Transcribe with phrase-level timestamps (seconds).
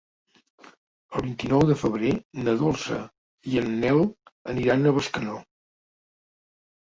[1.17, 2.13] El vint-i-nou de febrer
[2.47, 2.97] na Dolça
[3.51, 4.01] i en Nel
[4.55, 5.37] aniran a Bescanó.